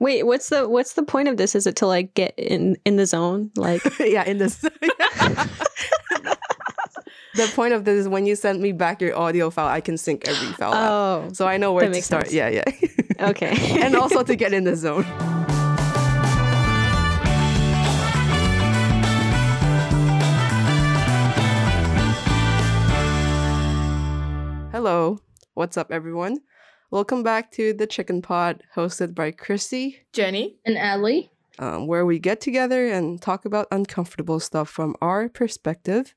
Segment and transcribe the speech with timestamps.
[0.00, 1.56] Wait, what's the what's the point of this?
[1.56, 3.50] Is it to like get in in the zone?
[3.56, 4.56] Like yeah, in this.
[4.58, 4.70] the
[7.54, 10.28] point of this is when you send me back your audio file, I can sync
[10.28, 10.72] every file.
[10.72, 10.90] out.
[10.90, 11.30] Oh.
[11.32, 12.26] So I know where to start.
[12.26, 12.34] sense.
[12.34, 12.64] Yeah, yeah.
[13.20, 13.82] Okay.
[13.82, 15.02] and also to get in the zone.
[24.70, 25.18] Hello.
[25.54, 26.38] What's up, everyone?
[26.90, 30.56] Welcome back to the Chicken Pod, hosted by Chrissie, Jenny.
[30.64, 31.30] and Ellie.
[31.58, 36.14] um, where we get together and talk about uncomfortable stuff from our perspective.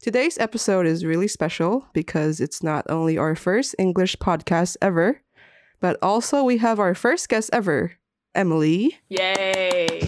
[0.00, 5.20] Today's episode is really special because it's not only our first English podcast ever,
[5.80, 7.92] but also we have our first guest ever,
[8.34, 8.96] Emily.
[9.08, 10.00] Yay.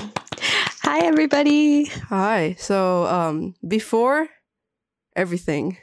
[0.85, 1.85] Hi everybody.
[2.09, 2.57] Hi.
[2.59, 4.29] So, um, before
[5.15, 5.77] everything,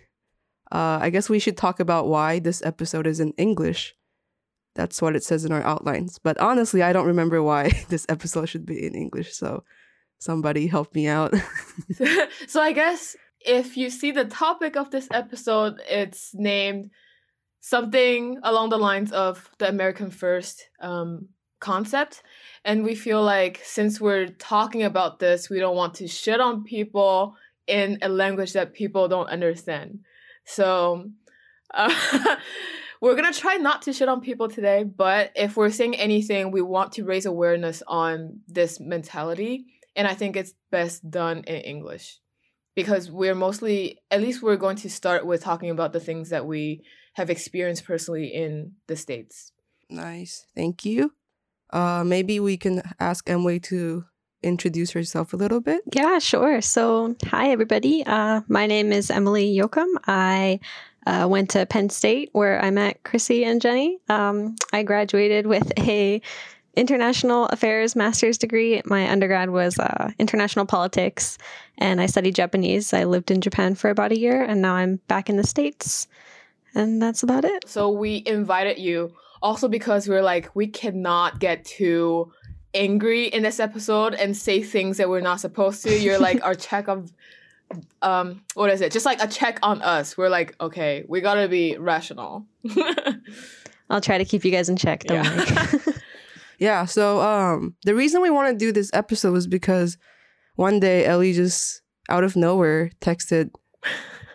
[0.72, 3.94] uh, I guess we should talk about why this episode is in English.
[4.76, 6.20] That's what it says in our outlines.
[6.20, 9.34] But honestly, I don't remember why this episode should be in English.
[9.34, 9.64] So,
[10.20, 11.34] somebody help me out.
[12.48, 16.90] so I guess if you see the topic of this episode, it's named
[17.62, 21.30] something along the lines of the American First um,
[21.60, 22.22] concept.
[22.64, 26.64] And we feel like since we're talking about this, we don't want to shit on
[26.64, 27.36] people
[27.68, 30.00] in a language that people don't understand.
[30.46, 31.10] So
[31.74, 32.36] uh,
[33.02, 36.52] we're going to try not to shit on people today, but if we're saying anything,
[36.52, 39.66] we want to raise awareness on this mentality.
[39.96, 42.20] And I think it's best done in English
[42.76, 46.46] because we're mostly, at least we're going to start with talking about the things that
[46.46, 49.54] we have experienced personally in the States.
[49.90, 50.46] nice.
[50.56, 51.14] Thank you.
[51.72, 54.06] Uh, maybe we can ask Emily to
[54.44, 55.82] introduce herself a little bit.
[55.94, 56.62] Yeah, sure.
[56.62, 58.06] So, hi everybody.
[58.06, 59.88] Uh, my name is Emily Yoakum.
[60.06, 60.60] I
[61.06, 64.00] uh, went to Penn State where I met Chrissy and Jenny.
[64.10, 66.22] Um, I graduated with a
[66.76, 68.82] international affairs master's degree.
[68.86, 71.38] My undergrad was uh, international politics,
[71.78, 72.94] and I studied Japanese.
[72.94, 76.08] I lived in Japan for about a year, and now I'm back in the states,
[76.74, 77.68] and that's about it.
[77.68, 82.32] So we invited you also because we're like, we cannot get too
[82.74, 85.98] angry in this episode and say things that we're not supposed to.
[85.98, 87.12] You're like our check of
[88.02, 88.92] um what is it?
[88.92, 90.18] Just like a check on us.
[90.18, 92.46] We're like, okay, we gotta be rational.
[93.90, 95.04] I'll try to keep you guys in check.
[95.04, 95.68] Don't Yeah.
[95.74, 95.80] worry.
[96.58, 99.98] Yeah, so um the reason we want to do this episode was because
[100.56, 103.50] one day Ellie just out of nowhere texted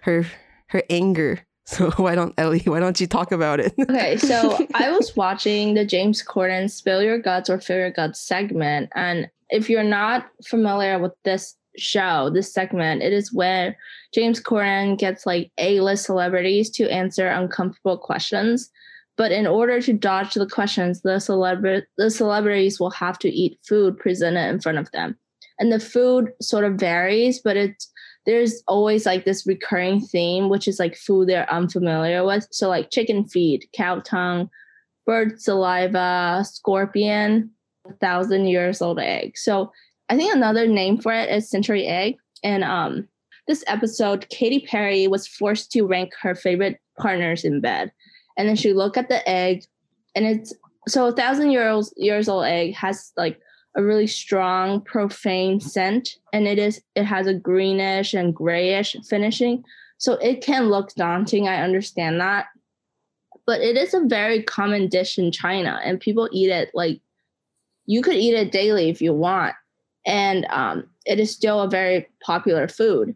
[0.03, 0.27] her
[0.69, 1.41] her anger.
[1.65, 3.73] So why don't Ellie, why don't you talk about it?
[3.81, 8.21] Okay, so I was watching the James Corden Spill Your Guts or Fill Your Guts
[8.21, 8.91] segment.
[8.97, 13.77] And if you're not familiar with this show, this segment, it is where
[14.15, 18.71] James Corden gets like A list celebrities to answer uncomfortable questions.
[19.17, 23.59] But in order to dodge the questions, the, celebra- the celebrities will have to eat
[23.69, 25.19] food presented in front of them.
[25.59, 27.91] And the food sort of varies, but it's
[28.27, 32.47] there's always like this recurring theme, which is like food they're unfamiliar with.
[32.51, 34.51] So like chicken feet, cow tongue,
[35.07, 37.51] bird saliva, scorpion,
[38.01, 39.37] thousand years old egg.
[39.37, 39.73] So
[40.11, 42.17] I think another name for it is century egg.
[42.43, 43.09] And um
[43.47, 47.91] this episode, Katy Perry was forced to rank her favorite partners in bed.
[48.37, 49.65] And then she looked at the egg
[50.15, 50.53] and it's
[50.89, 53.41] so a thousand years years old egg has like
[53.77, 59.63] a really strong profane scent and it is it has a greenish and grayish finishing
[59.99, 62.47] so it can look daunting i understand that
[63.47, 67.01] but it is a very common dish in china and people eat it like
[67.87, 69.55] you could eat it daily if you want
[70.11, 73.15] and um, it is still a very popular food.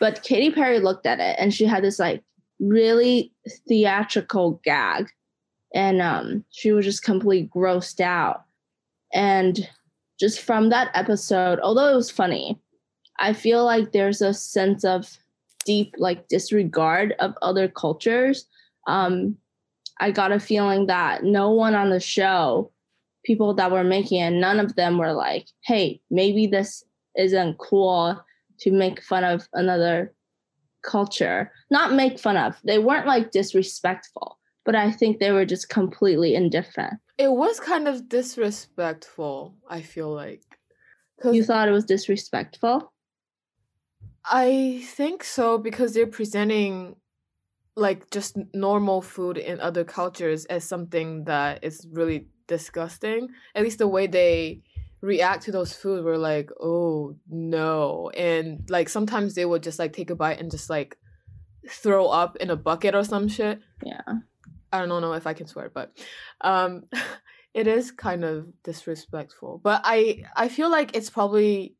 [0.00, 2.24] But Katy Perry looked at it and she had this like
[2.58, 3.32] really
[3.68, 5.06] theatrical gag.
[5.72, 8.42] And um, she was just completely grossed out.
[9.12, 9.68] And
[10.18, 12.60] just from that episode, although it was funny,
[13.20, 15.16] I feel like there's a sense of
[15.64, 18.46] deep like disregard of other cultures.
[18.88, 19.36] Um,
[20.00, 22.72] I got a feeling that no one on the show,
[23.24, 26.84] people that were making it, none of them were like, hey, maybe this
[27.16, 28.22] isn't cool
[28.60, 30.12] to make fun of another
[30.82, 31.50] culture.
[31.70, 32.56] Not make fun of.
[32.64, 36.94] They weren't like disrespectful, but I think they were just completely indifferent.
[37.18, 40.42] it was kind of disrespectful, I feel like.
[41.24, 42.92] You thought it was disrespectful?
[44.30, 46.96] I think so because they're presenting
[47.76, 53.28] like just normal food in other cultures as something that is really disgusting.
[53.54, 54.62] At least the way they
[55.00, 58.10] react to those food were like, oh no.
[58.16, 60.96] And like sometimes they would just like take a bite and just like
[61.68, 63.60] throw up in a bucket or some shit.
[63.84, 64.02] Yeah.
[64.72, 65.92] I don't know if I can swear, but
[66.40, 66.84] um
[67.54, 69.60] it is kind of disrespectful.
[69.62, 71.74] But I I feel like it's probably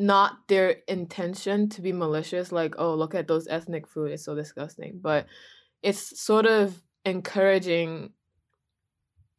[0.00, 4.34] not their intention to be malicious like oh look at those ethnic food it's so
[4.34, 5.26] disgusting but
[5.82, 8.10] it's sort of encouraging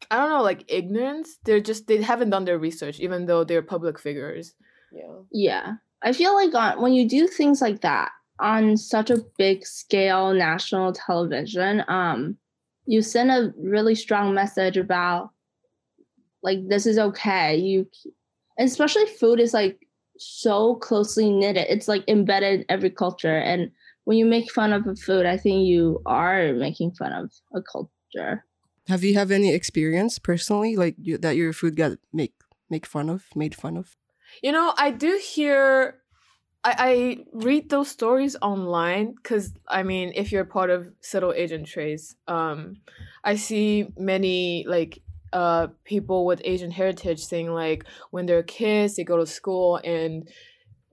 [0.10, 3.62] i don't know like ignorance they're just they haven't done their research even though they're
[3.62, 4.54] public figures
[4.92, 5.18] Yeah.
[5.32, 5.74] Yeah.
[6.04, 10.34] I feel like on, when you do things like that on such a big scale
[10.34, 12.38] national television, um,
[12.86, 15.30] you send a really strong message about
[16.44, 17.56] like this is okay.
[17.56, 17.88] You
[18.58, 19.88] especially food is like
[20.22, 21.66] so closely knitted.
[21.70, 23.38] It's like embedded in every culture.
[23.38, 23.72] And
[24.04, 27.62] when you make fun of a food, I think you are making fun of a
[27.62, 28.46] culture.
[28.88, 32.34] Have you have any experience personally, like you, that your food got make
[32.70, 33.96] make fun of, made fun of?
[34.42, 36.00] You know, I do hear,
[36.64, 41.64] I, I read those stories online because I mean, if you're part of Subtle Asian
[41.64, 42.78] Traits, um,
[43.24, 45.02] I see many like
[45.34, 50.30] uh people with Asian heritage saying like when they're kids, they go to school and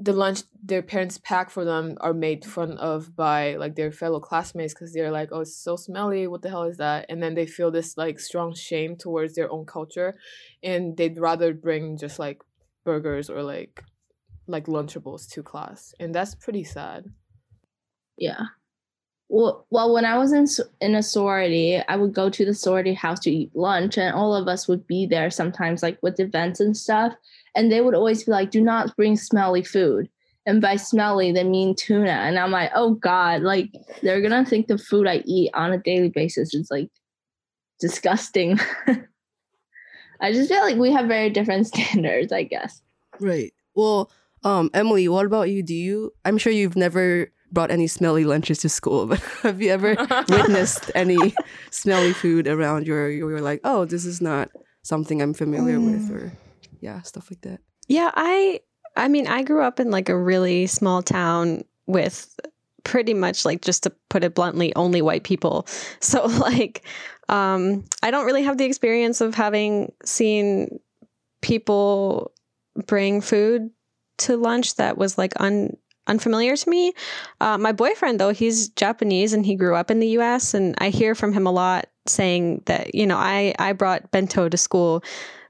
[0.00, 4.20] the lunch their parents pack for them are made fun of by like their fellow
[4.20, 6.26] classmates because they're like, oh, it's so smelly.
[6.29, 7.06] What the hell is that?
[7.08, 10.17] And then they feel this like strong shame towards their own culture,
[10.62, 12.43] and they'd rather bring just like
[12.84, 13.82] burgers or like
[14.46, 17.05] like lunchables to class and that's pretty sad
[18.17, 18.44] Yeah.
[19.30, 20.46] Well, when I was in
[20.80, 24.34] in a sorority, I would go to the sorority house to eat lunch, and all
[24.34, 27.14] of us would be there sometimes, like with events and stuff.
[27.54, 30.08] And they would always be like, "Do not bring smelly food."
[30.46, 32.10] And by smelly, they mean tuna.
[32.10, 33.70] And I'm like, "Oh God!" Like
[34.02, 36.88] they're gonna think the food I eat on a daily basis is like
[37.81, 38.58] disgusting.
[40.20, 42.81] I just feel like we have very different standards, I guess.
[43.20, 43.52] Right.
[43.74, 44.10] Well,
[44.42, 45.62] um, Emily, what about you?
[45.62, 46.12] Do you?
[46.24, 49.96] I'm sure you've never brought any smelly lunches to school, but have you ever
[50.28, 51.34] witnessed any
[51.70, 53.10] smelly food around your?
[53.10, 54.50] You were like, oh, this is not
[54.82, 56.32] something I'm familiar with, or
[56.80, 57.60] yeah, stuff like that.
[57.86, 58.60] Yeah, I
[58.96, 62.38] I mean, I grew up in like a really small town with
[62.84, 65.66] pretty much like just to put it bluntly, only white people.
[66.00, 66.84] So like
[67.28, 70.80] um I don't really have the experience of having seen
[71.42, 72.32] people
[72.86, 73.70] bring food
[74.18, 75.76] to lunch that was like un
[76.08, 76.93] unfamiliar to me.
[77.40, 80.90] Uh, my boyfriend though, he's Japanese and he grew up in the US and I
[80.90, 85.05] hear from him a lot saying that, you know, I I brought bento to school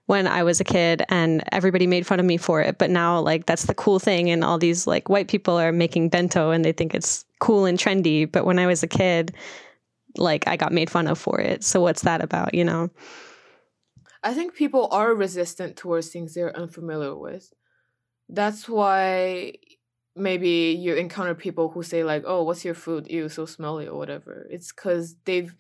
[0.07, 2.79] when I was a kid and everybody made fun of me for it.
[2.79, 4.31] But now, like, that's the cool thing.
[4.31, 7.79] And all these, like, white people are making bento and they think it's cool and
[7.79, 8.31] trendy.
[8.31, 9.35] But when I was a kid,
[10.17, 11.63] like, I got made fun of for it.
[11.63, 12.89] So, what's that about, you know?
[14.23, 17.53] i think people are resistant towards things they're unfamiliar with
[18.29, 19.55] that's why
[20.19, 23.97] maybe you encounter people who say like oh what's your food ew so smelly or
[23.97, 25.55] whatever it's because they've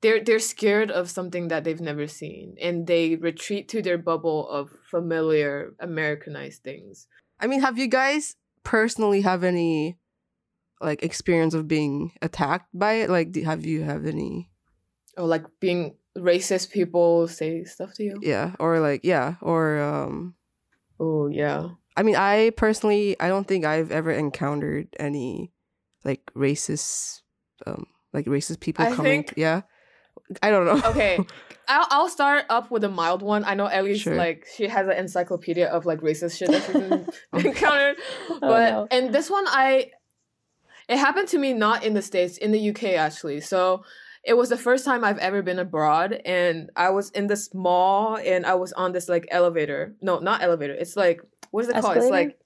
[0.00, 4.48] they're they're scared of something that they've never seen and they retreat to their bubble
[4.48, 7.06] of familiar americanized things
[7.40, 9.98] I mean, have you guys personally have any
[10.80, 13.10] like experience of being attacked by it?
[13.10, 14.50] Like, do, have you have any?
[15.16, 20.34] or like being racist people say stuff to you Yeah, or like yeah, or um.
[20.98, 25.52] oh yeah I mean, I personally, I don't think I've ever encountered any
[26.04, 27.22] like racist,
[27.66, 29.22] um, like racist people I coming.
[29.24, 29.62] think- Yeah,
[30.42, 30.88] I don't know.
[30.90, 31.18] okay
[31.68, 34.14] I'll, I'll start up with a mild one i know ellie's Sure.
[34.14, 36.62] like she has an encyclopedia of like racist shit that
[37.32, 37.96] she's encountered
[38.40, 38.88] but no.
[38.90, 39.90] and this one i
[40.88, 43.82] it happened to me not in the states in the uk actually so
[44.24, 48.16] it was the first time i've ever been abroad and i was in this mall
[48.16, 51.20] and i was on this like elevator no not elevator it's like
[51.54, 51.96] what is it called?
[51.96, 52.36] It's like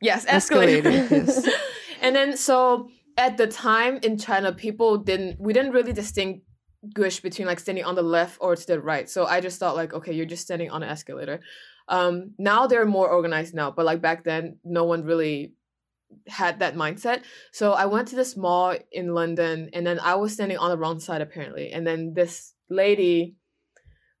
[0.00, 1.48] yes escalator, Escalator, yes.
[2.00, 7.48] and then so at the time in china people didn't we didn't really distinguish between
[7.48, 9.10] like standing on the left or to the right.
[9.10, 11.40] So i just thought like okay you're just standing on an escalator.
[11.88, 15.54] Um now they're more organized now but like back then no one really
[16.28, 17.22] had that mindset.
[17.50, 20.78] So i went to this mall in london and then i was standing on the
[20.78, 21.72] wrong side apparently.
[21.72, 23.34] And then this lady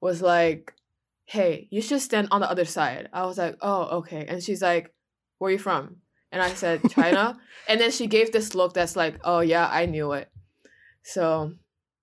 [0.00, 0.74] was like
[1.32, 3.08] hey you should stand on the other side.
[3.10, 4.26] I was like oh okay.
[4.28, 4.92] And she's like
[5.38, 5.96] where are you from?
[6.30, 7.38] And i said china.
[7.68, 10.30] And then she gave this look that's like oh yeah i knew it.
[11.02, 11.54] So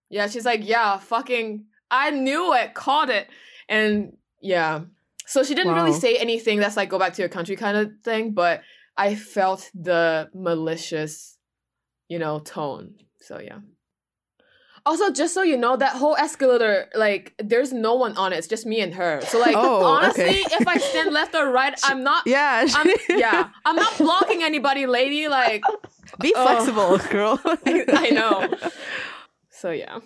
[0.10, 3.28] yeah she's like yeah fucking i knew it caught it.
[3.68, 4.82] And yeah.
[5.28, 7.92] So she didn't really say anything that's like go back to your country kind of
[8.04, 8.64] thing but
[8.98, 11.38] i felt the malicious
[12.08, 12.96] you know tone.
[13.22, 13.60] So yeah
[14.90, 16.74] also just so you know that whole escalator
[17.06, 20.24] like there's no one on it it's just me and her so like Oh, honestly
[20.24, 20.44] okay.
[20.60, 22.88] if i stand left or right i'm not Yeah, I'm,
[23.26, 25.64] yeah i'm not blocking anybody lady like
[26.26, 26.44] Be Oh.
[26.46, 27.36] flexible, girl.
[28.04, 28.36] I know.
[29.50, 30.00] So yeah.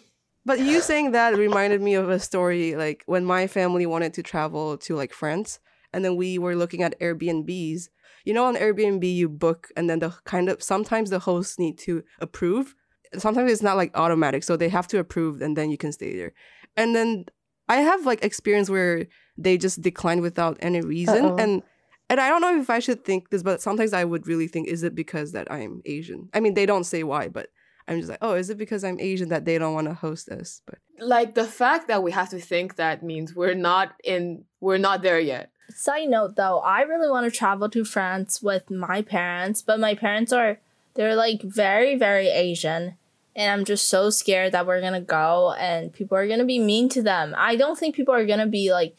[0.46, 4.24] But you saying that reminded me of a story like when my family wanted to
[4.24, 5.60] travel to like France
[5.94, 7.82] and then we were looking at Airbnbs.
[8.26, 11.78] You know on Airbnb you book and then the kind of sometimes the hosts need
[11.88, 12.76] to approve.
[13.18, 16.16] Sometimes it's not like automatic, so they have to approve and then you can stay
[16.16, 16.34] there.
[16.76, 17.26] And then
[17.70, 21.38] I have like experience where they just decline without any reason Uh-oh.
[21.38, 21.64] and
[22.10, 24.68] and I don't know if I should think this, but sometimes I would really think,
[24.68, 26.30] is it because that I'm Asian?
[26.34, 27.48] I mean, they don't say why, but
[27.88, 30.30] I'm just like, oh, is it because I'm Asian that they don't want to host
[30.30, 30.62] us?
[30.66, 34.78] But Like the fact that we have to think that means we're not in we're
[34.78, 35.50] not there yet.
[35.70, 39.96] Side note though, I really want to travel to France with my parents, but my
[39.96, 40.60] parents are
[40.94, 42.96] they're like very very Asian,
[43.36, 46.90] and I'm just so scared that we're gonna go and people are gonna be mean
[46.90, 47.34] to them.
[47.38, 48.98] I don't think people are gonna be like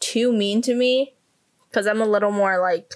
[0.00, 1.14] too mean to me,
[1.68, 2.94] because I'm a little more like.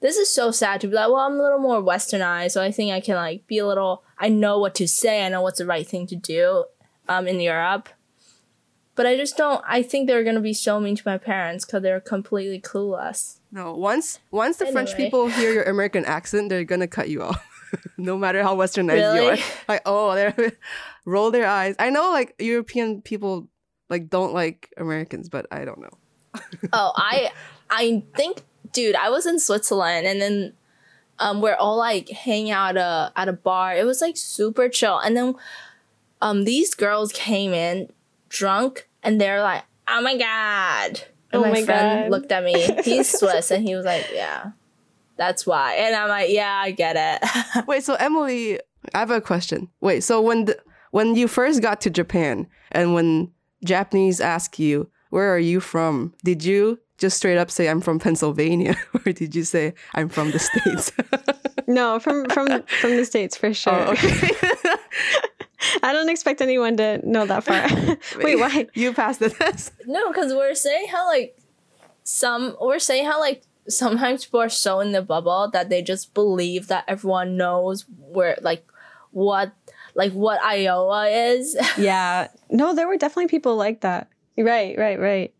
[0.00, 2.70] This is so sad to be like, well, I'm a little more westernized, so I
[2.70, 4.04] think I can like be a little.
[4.18, 5.24] I know what to say.
[5.24, 6.66] I know what's the right thing to do,
[7.08, 7.88] um, in Europe.
[8.94, 9.62] But I just don't.
[9.66, 13.38] I think they're gonna be so mean to my parents because they're completely clueless.
[13.50, 17.44] no, once once the French people hear your American accent, they're gonna cut you off,
[17.96, 19.36] no matter how westernized you are.
[19.68, 20.52] Like, oh, they
[21.04, 21.74] roll their eyes.
[21.78, 23.48] I know, like European people
[23.88, 25.98] like don't like Americans, but I don't know.
[26.72, 27.30] oh, I
[27.70, 28.42] I think,
[28.72, 30.52] dude, I was in Switzerland and then
[31.18, 33.74] um we're all like hanging out at a at a bar.
[33.76, 35.34] It was like super chill, and then
[36.20, 37.90] um these girls came in
[38.28, 42.10] drunk and they're like, "Oh my god!" And Oh my, my friend God.
[42.10, 42.54] looked at me.
[42.84, 44.50] He's Swiss, and he was like, "Yeah."
[45.16, 45.74] That's why.
[45.74, 47.66] And I'm like, yeah, I get it.
[47.66, 48.60] Wait, so Emily,
[48.94, 49.68] I have a question.
[49.80, 50.58] Wait, so when the,
[50.90, 53.32] when you first got to Japan and when
[53.64, 57.98] Japanese ask you, "Where are you from?" Did you just straight up say I'm from
[57.98, 60.92] Pennsylvania or did you say I'm from the states?
[61.68, 63.72] No, from from from the states for oh, sure.
[63.74, 64.30] oh, okay.
[65.82, 67.66] I don't expect anyone to know that far.
[68.22, 68.68] Wait, why?
[68.74, 69.72] You passed the test.
[69.84, 71.36] No, because we're saying how like
[72.04, 76.14] some we're saying how like sometimes people are so in the bubble that they just
[76.14, 78.64] believe that everyone knows where like
[79.10, 79.52] what
[79.94, 81.56] like what Iowa is.
[81.78, 82.28] Yeah.
[82.50, 84.08] No, there were definitely people like that.
[84.38, 85.34] Right, right, right.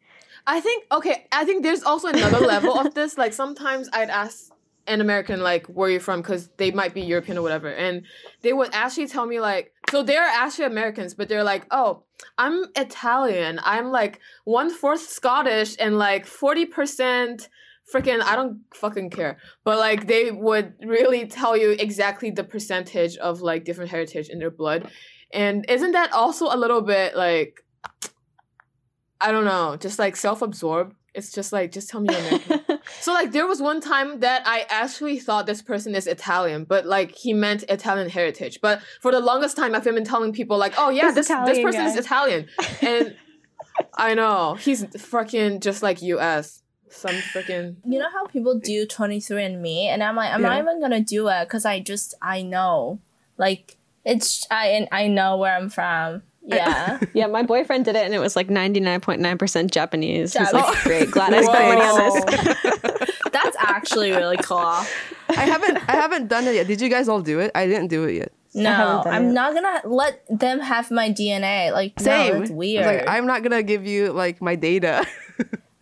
[0.47, 1.27] I think okay.
[1.33, 3.19] I think there's also another level of this.
[3.19, 4.53] Like sometimes I'd ask
[4.87, 8.03] an American like, "Where you're from?" Because they might be European or whatever, and
[8.43, 12.05] they would actually tell me like, so they're actually Americans, but they're like, "Oh,
[12.39, 13.61] I'm Italian.
[13.65, 17.49] I'm like one fourth Scottish and like forty percent."
[17.93, 19.39] Freaking, I don't fucking care.
[19.65, 24.39] But like, they would really tell you exactly the percentage of like different heritage in
[24.39, 24.91] their blood.
[25.33, 27.63] And isn't that also a little bit like
[29.21, 30.95] I don't know, just like self-absorbed.
[31.15, 32.79] It's just like just tell me you're American.
[33.01, 36.85] so like there was one time that I actually thought this person is Italian, but
[36.85, 38.59] like he meant Italian heritage.
[38.61, 41.59] But for the longest time I've been telling people like, "Oh yeah, This this this
[41.59, 41.97] Italian person is.
[41.97, 42.49] Italian."
[42.83, 43.17] And
[43.95, 46.63] I know, he's freaking just like US.
[46.89, 50.49] Some freaking you know how people do 23andMe and I'm like I'm Yeah.
[50.49, 53.01] not even gonna do it because I just I know.
[53.39, 56.23] Like it's I and I know where I'm from.
[56.43, 57.01] Yeah.
[57.13, 60.33] yeah, my boyfriend did it and it was like 99.9% Japanese.
[60.33, 60.83] He's like, Japanese.
[60.85, 61.97] great, glad I spent money on
[62.95, 63.11] this.
[63.33, 64.59] That's actually really cool.
[64.59, 64.87] I
[65.29, 66.67] haven't I haven't done it yet.
[66.69, 67.51] Did you guys all do it?
[67.55, 68.33] I didn't do it yet.
[68.55, 69.33] No, I'm it.
[69.33, 71.73] not gonna let them have my DNA.
[71.73, 72.33] Like, Same.
[72.33, 72.87] no, that's weird.
[72.87, 75.05] like, I'm not gonna give you like my data.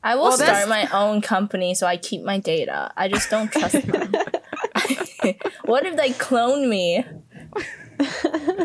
[0.05, 2.93] I will Well, start my own company so I keep my data.
[2.97, 4.13] I just don't trust them.
[5.65, 7.05] what if they clone me?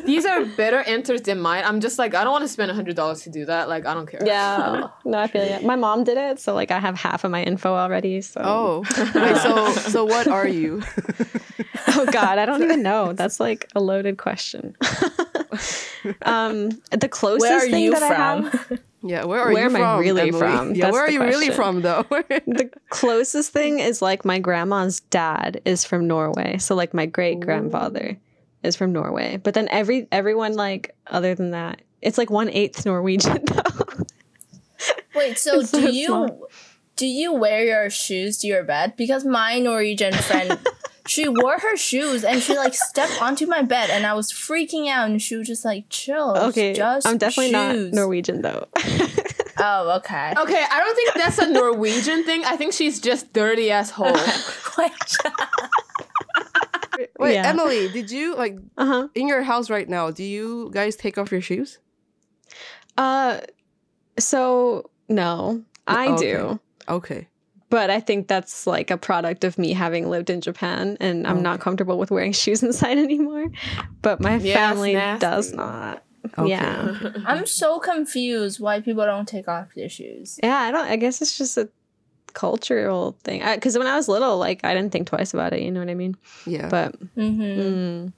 [0.06, 1.64] These are better answers than mine.
[1.66, 3.70] I'm just like I don't want to spend hundred dollars to do that.
[3.70, 4.22] Like I don't care.
[4.26, 4.88] Yeah.
[5.06, 5.66] No, I feel you.
[5.66, 8.22] My mom did it, so like I have half of my info already.
[8.22, 8.84] So Oh,
[9.16, 9.38] wait.
[9.38, 10.82] So so what are you?
[11.96, 13.14] Oh God, I don't even know.
[13.14, 14.76] That's like a loaded question.
[16.22, 18.44] um, the closest Where are thing you that I from?
[18.44, 20.40] have, Yeah, where are Where you am I really Emily?
[20.40, 20.74] from?
[20.76, 22.06] Yeah, That's where are the you really from though?
[22.10, 27.40] the closest thing is like my grandma's dad is from Norway, so like my great
[27.40, 28.18] grandfather
[28.64, 29.38] is from Norway.
[29.38, 34.04] But then every everyone like other than that, it's like one eighth Norwegian though.
[35.16, 36.48] Wait, so It's do so you small.
[36.98, 38.96] do you wear your shoes to your bed?
[38.98, 40.60] Because my Norwegian friend,
[41.10, 44.88] she wore her shoes and she like stepped onto my bed and I was freaking
[44.88, 48.68] out and she was just like, "Chill, okay, just I'm definitely shoes." not Norwegian though.
[49.62, 50.34] Oh, okay.
[50.38, 52.46] Okay, I don't think that's a Norwegian thing.
[52.46, 54.14] I think she's just dirty as hole.
[54.78, 54.92] Wait,
[57.20, 57.48] Wait, Yeah.
[57.48, 59.08] Emily, did you like uh huh.
[59.16, 60.12] in your house right now?
[60.12, 61.80] Do you guys take off your shoes?
[62.98, 63.42] Uh,
[64.18, 66.22] so no, I okay.
[66.22, 66.60] do.
[66.88, 67.28] Okay.
[67.70, 71.44] But I think that's like a product of me having lived in Japan and I'm
[71.44, 73.46] not comfortable with wearing shoes inside anymore.
[74.02, 75.20] But my Yeah, it's family nasty.
[75.26, 76.04] does not.
[76.38, 76.50] Okay.
[76.50, 76.94] Yeah.
[77.26, 80.40] I'm so confused why people don't take off their shoes.
[80.44, 80.88] Yeah, I don't.
[80.88, 81.70] I guess it's just a
[82.34, 83.42] cultural thing.
[83.56, 85.62] Because when I was little, like I didn't think twice about it.
[85.62, 86.16] You know what I mean?
[86.46, 86.70] Yeah.
[86.70, 87.60] But Mm-hmm.
[87.62, 88.14] mm,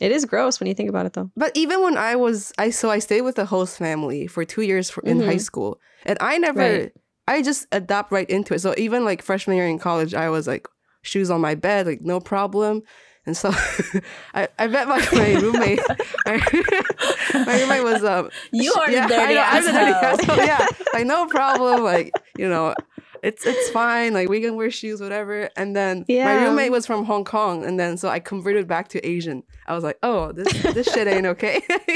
[0.00, 1.30] it is gross when you think about it, though.
[1.36, 4.62] But even when I was, I so I stayed with a host family for two
[4.62, 5.40] years for, in high Mhm.
[5.40, 6.92] school, and I never, Right.
[7.28, 8.60] I just adapt right into it.
[8.60, 10.66] So even like freshman year in college, I was like
[11.02, 12.82] shoes on my bed, like no problem.
[13.26, 13.50] And so
[14.34, 15.80] I, I bet my, my roommate,
[16.26, 20.30] my, roommate was um You are yeah, the dirty I know, I'm the dirty asshole.
[20.40, 20.46] asshole.
[20.46, 21.82] Yeah, like no problem.
[21.82, 22.74] Like you know,
[23.22, 24.12] it's it's fine.
[24.14, 25.48] Like we can wear shoes, whatever.
[25.56, 29.06] And then my roommate was from Hong Kong, and then so I converted back to
[29.06, 29.42] Asian.
[29.66, 31.60] I was like, oh, this this shit ain't okay.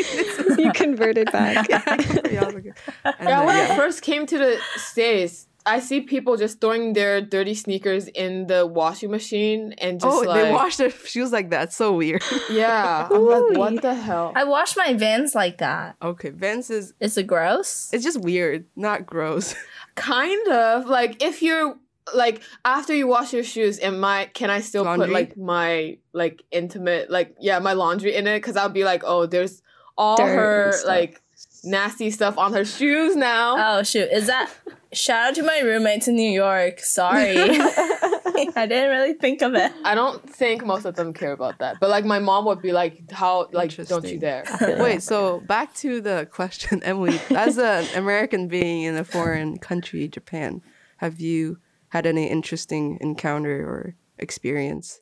[0.59, 1.69] You not- converted back.
[1.71, 2.75] yeah, I like- and
[3.05, 7.21] Yeah, then, when I first came to the States, I see people just throwing their
[7.21, 11.51] dirty sneakers in the washing machine and just oh, like they wash their shoes like
[11.51, 11.73] that.
[11.73, 12.23] So weird.
[12.51, 13.09] Yeah.
[13.11, 14.33] I'm like, what the hell?
[14.35, 15.97] I wash my Vans like that.
[16.03, 17.91] okay, Vans is Is it gross?
[17.93, 19.55] it's just weird, not gross.
[19.95, 21.77] Kind of like if you're
[22.15, 25.07] like after you wash your shoes and my can i still Laundry?
[25.07, 29.03] put like my like intimate like yeah my laundry in it because i'll be like
[29.05, 29.63] oh there's
[29.97, 31.23] all Dirt her like
[31.65, 34.09] nasty stuff on her shoes now Oh shoot!
[34.11, 34.51] Is that
[34.93, 36.81] shout out to my roommates in New York?
[36.81, 37.35] Sorry,
[38.57, 39.73] I didn't really think of it.
[39.85, 42.73] i don't think most of them care about that but like my mom would be
[42.73, 44.45] like how like don't you dare
[44.79, 47.19] Wait, so back to the question, Emily.
[47.31, 50.63] As an American being in a foreign country, Japan,
[50.99, 51.59] have you
[51.89, 55.01] had any interesting encounter or experience?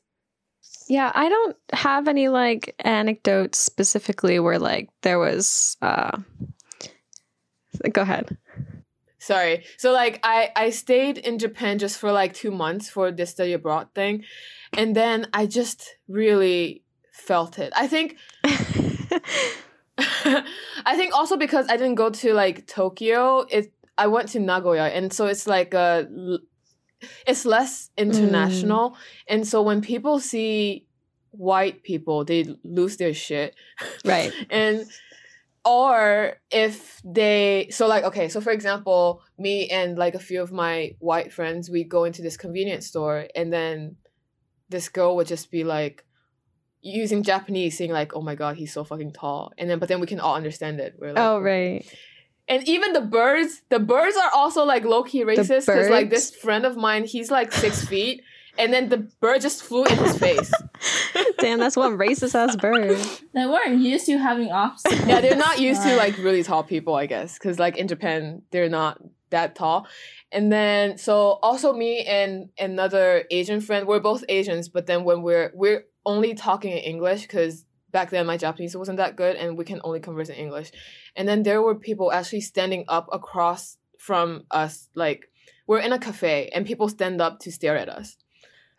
[0.87, 6.17] Yeah, I don't have any like anecdotes specifically where like there was uh
[7.93, 8.37] go ahead.
[9.21, 9.63] Sorry.
[9.77, 13.53] So like i i stayed in japan just for like two months for this study
[13.53, 14.23] abroad thing
[14.73, 16.83] and then i just really
[17.21, 17.71] felt it.
[17.75, 18.17] I think
[19.97, 24.87] I think also because I didn't go to like Tokyo, it I went to Nagoya,
[24.87, 26.07] and so it's like a,
[27.27, 28.95] it's less international, mm.
[29.27, 30.87] and so when people see
[31.31, 33.55] white people, they lose their shit,
[34.03, 34.33] right.
[34.49, 34.85] and
[35.63, 40.51] or if they so like okay, so for example, me and like a few of
[40.51, 43.97] my white friends, we go into this convenience store, and then
[44.69, 46.05] this girl would just be like
[46.81, 49.99] using Japanese, saying like, "Oh my god, he's so fucking tall," and then but then
[49.99, 50.95] we can all understand it.
[50.97, 51.85] We're like, Oh right.
[52.47, 56.33] and even the birds, the birds are also like low key racist because like this
[56.35, 58.23] friend of mine, he's like six feet,
[58.57, 60.51] and then the bird just flew in his face.
[61.39, 62.97] Damn, that's one racist ass bird.
[63.33, 65.05] They weren't used to having obstacles.
[65.07, 68.41] yeah, they're not used to like really tall people, I guess, because like in Japan,
[68.51, 69.87] they're not that tall.
[70.31, 75.21] And then so also me and another Asian friend, we're both Asians, but then when
[75.21, 79.57] we're we're only talking in English because back then my Japanese wasn't that good and
[79.57, 80.71] we can only converse in English.
[81.15, 85.29] And then there were people actually standing up across from us, like
[85.67, 88.17] we're in a cafe and people stand up to stare at us.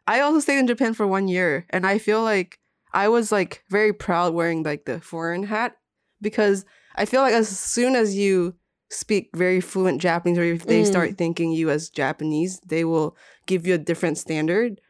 [0.07, 2.59] I also stayed in Japan for one year, and I feel like
[2.93, 5.77] I was like very proud wearing like the foreign hat
[6.21, 6.65] because
[6.97, 8.55] I feel like as soon as you
[8.91, 10.87] speak very fluent Japanese, or if they Mm.
[10.87, 14.81] start thinking you as Japanese, they will give you a different standard.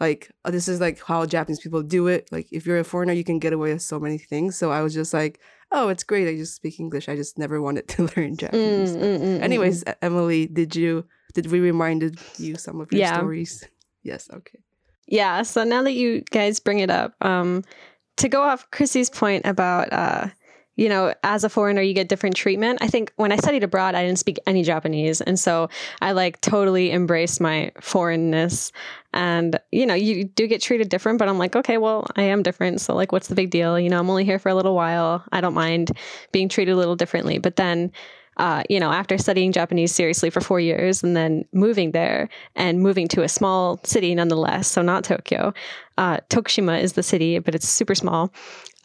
[0.00, 2.26] Like oh, this is like how Japanese people do it.
[2.32, 4.56] Like if you're a foreigner, you can get away with so many things.
[4.56, 5.38] So I was just like,
[5.70, 6.26] oh, it's great.
[6.26, 7.08] I just speak English.
[7.08, 8.96] I just never wanted to learn Japanese.
[8.96, 13.00] Mm, mm, mm, mm, Anyways, Emily, did you did we reminded you some of your
[13.02, 13.14] Yeah.
[13.18, 13.62] stories?
[14.02, 14.28] Yes.
[14.32, 14.58] Okay.
[15.06, 17.64] Yeah, so now that you guys bring it up, um,
[18.18, 20.28] to go off Chrissy's point about, uh,
[20.76, 22.78] you know, as a foreigner, you get different treatment.
[22.80, 25.20] I think when I studied abroad, I didn't speak any Japanese.
[25.20, 25.68] And so
[26.00, 28.72] I like totally embraced my foreignness.
[29.12, 32.42] And, you know, you do get treated different, but I'm like, okay, well, I am
[32.42, 32.80] different.
[32.80, 33.78] So, like, what's the big deal?
[33.80, 35.24] You know, I'm only here for a little while.
[35.32, 35.90] I don't mind
[36.32, 37.38] being treated a little differently.
[37.38, 37.90] But then,
[38.40, 42.26] uh, you know, after studying Japanese seriously for four years and then moving there
[42.56, 45.52] and moving to a small city nonetheless, so not Tokyo.
[45.98, 48.32] Uh, Tokushima is the city, but it's super small.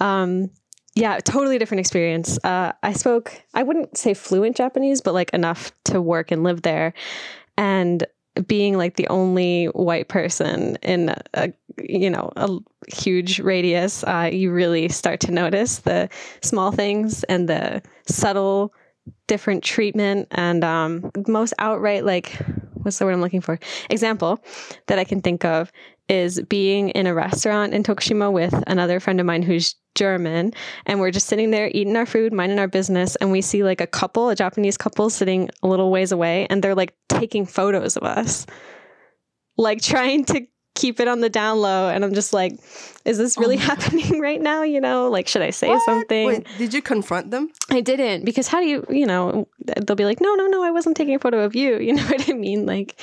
[0.02, 0.50] Um,
[0.94, 2.38] yeah, totally different experience.
[2.44, 6.64] Uh, I spoke, I wouldn't say fluent Japanese, but like enough to work and live
[6.64, 6.94] there.
[7.58, 8.06] And
[8.48, 12.50] being like the only white person in a, you know a
[12.90, 16.10] huge radius, uh, you really start to notice the
[16.42, 18.74] small things and the subtle
[19.28, 22.38] different treatment and um, most outright like
[22.86, 23.60] what's the word I'm looking for?
[23.90, 24.40] Example
[24.88, 25.72] that I can think of
[26.08, 30.54] is being in a restaurant in Tokushima with another friend of mine who's German
[30.86, 33.82] and we're just sitting there eating our food minding our business and we see like
[33.82, 37.98] a couple a Japanese couple sitting a little ways away and they're like taking photos
[37.98, 38.46] of us.
[39.58, 41.90] Like trying to keep it on the down low.
[41.90, 42.54] And I'm just like,
[43.06, 44.62] is this really Oh happening right now?
[44.64, 45.82] You know, like, should I say What?
[45.84, 46.28] something?
[46.28, 47.50] Wait, did you confront them?
[47.72, 49.48] I didn't because how do you, you know,
[49.82, 51.78] they'll be like, no, no, no, I wasn't taking a photo of you.
[51.86, 52.66] You know what I mean?
[52.66, 52.96] Like,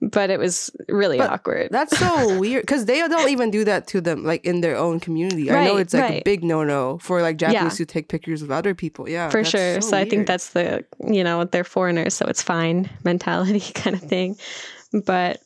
[0.00, 1.68] but it was really But awkward.
[1.70, 5.00] That's so weird because they don't even do that to them, like in their own
[5.00, 5.50] community.
[5.50, 7.52] I know it's like a big no no for like Yeah.
[7.52, 9.08] Japanese to take pictures of other people.
[9.08, 9.80] Yeah, for sure.
[9.80, 14.02] So, I think that's the you know they're foreigners, so it's fine mentality kind of
[14.02, 14.36] thing.
[14.92, 15.40] But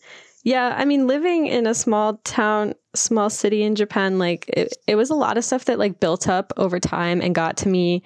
[0.48, 4.96] yeah, I mean, living in a small town, small city in Japan, like it, it
[4.96, 8.02] was a lot of stuff that like built up over time and got to me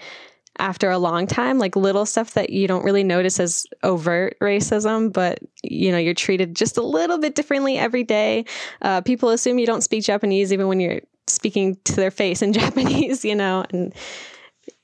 [0.58, 5.10] after a long time like little stuff that you don't really notice as overt racism
[5.10, 8.44] but you know you're treated just a little bit differently every day
[8.82, 12.52] uh, people assume you don't speak japanese even when you're speaking to their face in
[12.62, 13.94] japanese you know and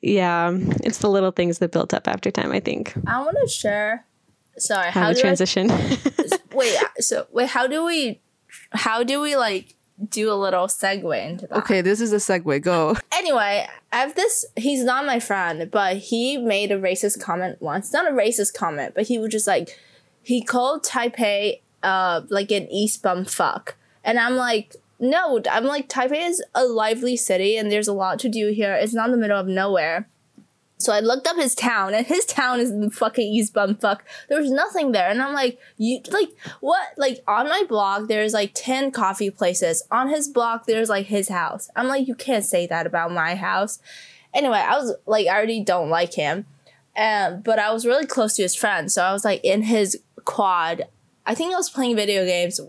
[0.00, 0.50] yeah
[0.84, 4.06] it's the little things that built up after time i think I want to share.
[4.58, 5.68] Sorry, how, how the do I transition
[6.52, 8.20] wait so wait how do we
[8.72, 9.74] how do we like
[10.08, 11.80] do a little segue into that okay.
[11.80, 12.62] This is a segue.
[12.62, 12.96] Go.
[13.12, 17.92] anyway i have this he's not my friend but he made a racist comment once
[17.92, 19.78] not a racist comment but he was just like
[20.22, 25.88] he called taipei uh like an east bum fuck and i'm like no i'm like
[25.88, 29.12] taipei is a lively city and there's a lot to do here it's not in
[29.12, 30.08] the middle of nowhere
[30.78, 34.00] so I looked up his town, and his town is the fucking East Bumfuck.
[34.28, 36.28] There was nothing there, and I'm like, you like
[36.60, 36.86] what?
[36.96, 39.82] Like on my blog, there's like ten coffee places.
[39.90, 41.68] On his blog, there's like his house.
[41.74, 43.80] I'm like, you can't say that about my house.
[44.32, 46.46] Anyway, I was like, I already don't like him,
[46.96, 50.00] um, but I was really close to his friend, so I was like in his
[50.24, 50.84] quad.
[51.26, 52.60] I think I was playing video games.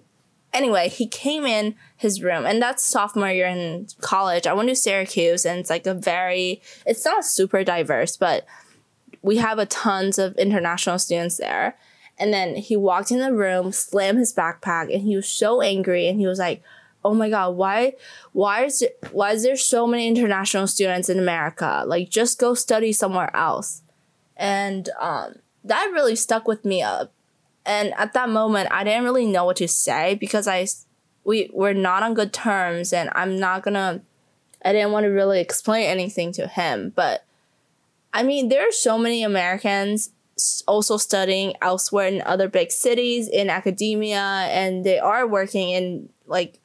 [0.52, 4.48] Anyway, he came in his room, and that's sophomore year in college.
[4.48, 8.46] I went to Syracuse, and it's like a very, it's not super diverse, but
[9.22, 11.78] we have a tons of international students there.
[12.18, 16.08] And then he walked in the room, slammed his backpack, and he was so angry.
[16.08, 16.62] And he was like,
[17.04, 17.94] "Oh my god, why,
[18.34, 21.84] why is it, why is there so many international students in America?
[21.88, 23.84] Like, just go study somewhere else."
[24.36, 27.14] And um, that really stuck with me up.
[27.66, 30.68] And at that moment, I didn't really know what to say because I,
[31.24, 34.02] we were not on good terms, and I'm not gonna.
[34.64, 37.26] I didn't want to really explain anything to him, but
[38.14, 40.12] I mean, there are so many Americans
[40.68, 46.60] also studying elsewhere in other big cities in academia, and they are working in like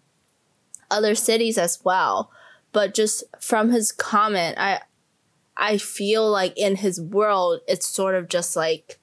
[0.91, 2.31] other cities as well.
[2.73, 4.81] But just from his comment, I
[5.57, 8.99] I feel like in his world, it's sort of just like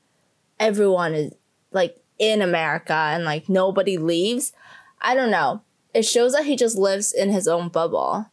[0.60, 1.34] everyone is
[1.72, 4.54] like in America and like nobody leaves.
[5.02, 5.62] I don't know.
[5.94, 8.28] It shows that he just lives in his own bubble.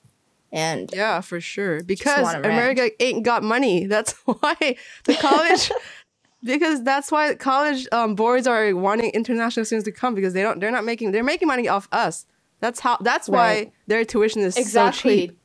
[0.53, 1.83] And Yeah, for sure.
[1.83, 2.38] Because wanna.
[2.40, 3.87] America ain't got money.
[3.94, 5.70] That's why the college.
[6.42, 10.61] because that's why college um, boards are wanting international students to come because they don't.
[10.61, 11.11] They're not making.
[11.12, 12.27] They're making money off us.
[12.61, 12.96] That's how.
[13.01, 15.29] That's why their tuition is so Exactly.
[15.29, 15.38] cheap.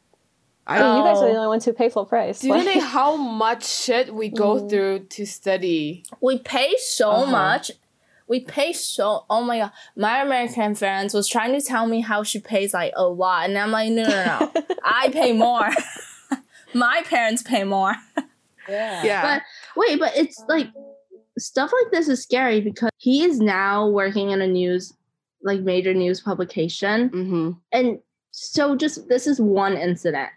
[0.68, 0.96] I I don't.
[0.96, 1.32] mean, you guys are Oh.
[1.32, 4.56] the only ones who pay full price Do you know how much shit we go
[4.62, 4.70] Mm.
[4.70, 6.06] through to study?
[6.22, 7.32] we pay so Uh-huh.
[7.32, 7.72] much.
[8.28, 9.26] We pay so.
[9.30, 12.94] Oh my god, my American friends was trying to tell me how she pays like
[12.96, 14.10] a lot, and I'm like, no, no,
[14.54, 15.70] no, I pay more.
[16.74, 17.96] my parents pay more.
[18.68, 19.04] Yeah.
[19.04, 19.22] Yeah.
[19.22, 19.42] But
[19.76, 20.68] wait, but it's like
[21.38, 24.94] stuff like this is scary because he is now working in a news,
[25.44, 27.10] like major news publication.
[27.10, 27.52] mm-hmm.
[27.72, 28.00] And
[28.32, 30.30] so just this is one incident.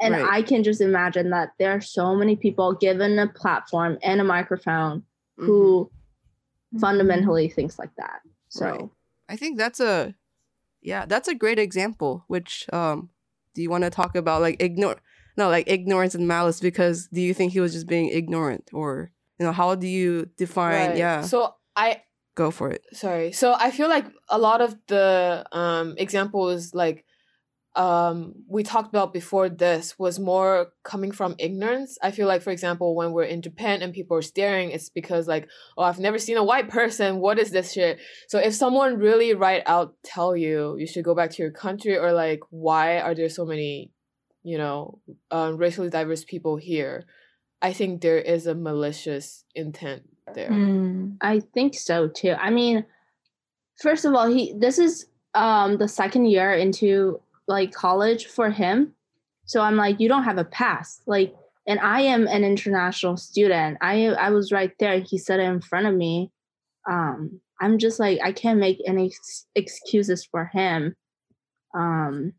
[0.00, 0.28] And Right.
[0.28, 4.24] I can just imagine that there are so many people given a platform and a
[4.24, 5.04] microphone
[5.36, 5.46] Mm-hmm.
[5.46, 5.90] who
[6.80, 8.20] fundamentally thinks like that.
[8.48, 8.88] So Right.
[9.28, 10.14] I think that's a.
[10.82, 12.24] Yeah, that's a great example.
[12.28, 13.08] Which um,
[13.54, 14.42] do you want to talk about?
[14.42, 14.96] Like ignore.
[15.36, 16.60] No, like ignorance and malice.
[16.60, 20.28] Because do you think he was just being ignorant, or you know, how do you
[20.36, 20.90] define?
[20.90, 20.96] Right.
[20.98, 22.02] Yeah, So I
[22.34, 22.84] go for it.
[22.92, 23.32] sorry.
[23.32, 27.04] So I feel like a lot of the um examples like
[27.76, 31.98] um we talked about before this was more coming from ignorance.
[32.02, 35.26] I feel like for example when we're in Japan and people are staring it's because
[35.26, 37.98] like oh I've never seen a white person what is this shit.
[38.28, 41.98] So if someone really right out tell you you should go back to your country
[41.98, 43.90] or like why are there so many
[44.42, 47.06] you know um, racially diverse people here
[47.64, 50.02] I think there is a malicious intent
[50.34, 50.50] there.
[50.50, 51.16] Mm.
[51.22, 52.34] I think so too.
[52.38, 52.84] I mean,
[53.80, 58.94] first of all, he this is um the second year into like college for him.
[59.46, 61.00] So I'm like, you don't have a pass.
[61.06, 61.34] Like,
[61.66, 63.78] and I am an international student.
[63.80, 65.00] I I was right there.
[65.00, 66.30] He said it in front of me.
[66.88, 70.96] Um, I'm just like, I can't make any ex- excuses for him.
[71.74, 72.34] Um,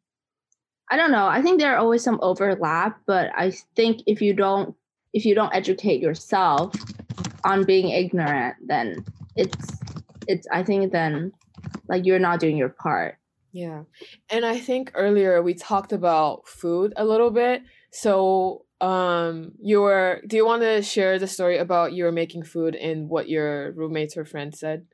[0.91, 1.25] I don't know.
[1.25, 4.75] I think there are always some overlap, but I think if you don't
[5.13, 6.75] if you don't educate yourself
[7.43, 9.03] on being ignorant, then
[9.35, 9.77] it's
[10.27, 11.31] it's I think then
[11.87, 13.17] like you're not doing your part.
[13.55, 13.83] Yeah.
[14.29, 17.61] And I think earlier we talked about food a little bit.
[17.93, 22.43] So, um, you were, do you want to share the story about you were making
[22.43, 24.87] food and what your roommates or friends said?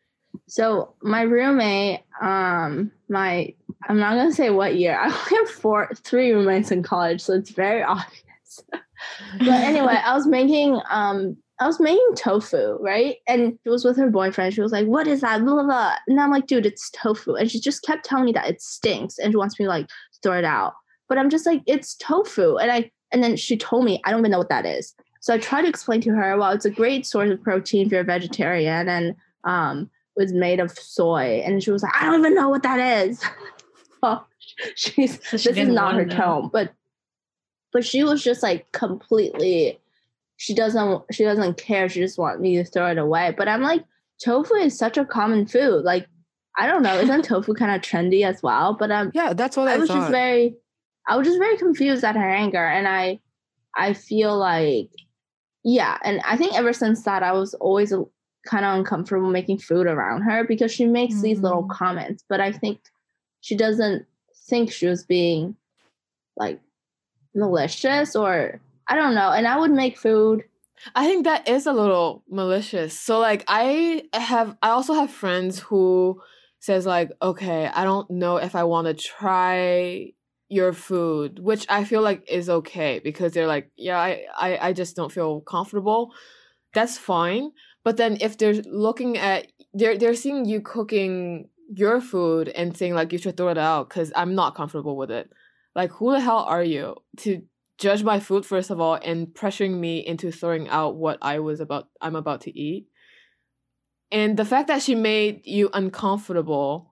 [0.47, 3.56] So my roommate, um, my
[3.89, 4.95] I'm not gonna say what year.
[5.02, 8.63] I have four, three roommates in college, so it's very obvious.
[9.39, 13.17] but anyway, I was making um I was making tofu, right?
[13.28, 14.56] And she was with her boyfriend.
[14.56, 15.43] She was like, What is that?
[15.43, 15.95] Blah, blah, blah.
[16.08, 17.36] And I'm like, dude, it's tofu.
[17.36, 19.88] And she just kept telling me that it stinks and she wants me to like
[20.24, 20.74] throw it out.
[21.08, 22.58] But I'm just like, it's tofu.
[22.58, 24.95] And I and then she told me, I don't even know what that is.
[25.19, 27.91] So I tried to explain to her, well, it's a great source of protein if
[27.91, 31.43] you're a vegetarian and um was made of soy.
[31.45, 33.24] And she was like, I don't even know what that is.
[34.02, 34.26] oh,
[34.76, 36.74] she's So she this is didn't her tone, but
[37.71, 39.80] but she was just like completely
[40.41, 41.88] she doesn't she doesn't care.
[41.88, 43.32] She just wants me to throw it away.
[43.38, 43.84] But I'm like,
[44.25, 45.84] tofu is such a common food.
[45.84, 46.08] Like,
[46.58, 48.75] I don't know, isn't tofu kind of trendy as well?
[48.80, 49.99] But um Yeah, that's what I, I was thought.
[49.99, 50.56] just very
[51.08, 53.19] I was just very confused at her anger and I
[53.77, 54.89] I feel like
[55.63, 57.93] yeah, and I think ever since that I was always
[58.47, 61.69] kind of uncomfortable making food around her because she makes these little Mm.
[61.69, 62.80] comments, but I think
[63.41, 64.08] she doesn't
[64.49, 65.56] think she was being
[66.36, 66.60] like
[67.36, 69.32] malicious or I don't know.
[69.32, 70.44] And I would make food.
[70.96, 72.98] I think that is a little malicious.
[72.98, 76.22] So like I have I also have friends who
[76.60, 80.13] says like, "Okay, I don't know if I want to try
[80.50, 84.74] your food," which I feel like is okay because they're like, "Yeah, I I I
[84.74, 86.13] just don't feel comfortable."
[86.74, 87.52] That's fine.
[87.84, 92.94] But then if they're looking at they're they're seeing you cooking your food and saying
[92.96, 95.32] like you should throw it out cuz I'm not comfortable with it.
[95.76, 97.44] Like who the hell are you to
[97.82, 101.60] judge my food first of all and pressuring me into throwing out what I was
[101.60, 102.86] about I'm about to eat.
[104.12, 106.91] And the fact that she made you uncomfortable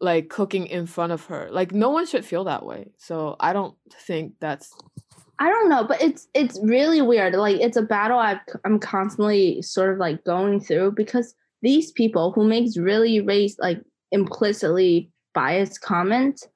[0.00, 1.48] like cooking in front of her.
[1.50, 2.92] Like no one should feel that way.
[2.96, 3.74] So I don't
[4.06, 4.72] think that's
[5.40, 7.34] I don't know, but it's it's really weird.
[7.34, 12.32] Like it's a battle I've, I'm constantly sort of like going through because these people
[12.32, 16.48] who makes really race like implicitly biased comments,